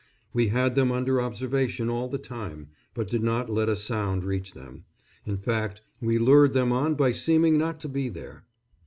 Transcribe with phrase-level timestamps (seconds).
[0.33, 4.53] We had them under observation all the time, but did not let a sound reach
[4.53, 4.85] them;
[5.27, 8.43] in fact, we lured them on by seeming not to be there.